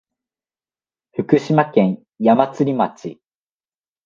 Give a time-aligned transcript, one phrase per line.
[1.13, 3.21] 福島県矢祭町